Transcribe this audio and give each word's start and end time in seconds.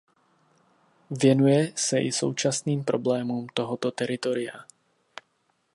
Věnuje 1.09 1.73
se 1.75 1.99
i 1.99 2.11
současným 2.11 2.83
problémům 2.83 3.47
tohoto 3.53 3.91
teritoria. 3.91 4.65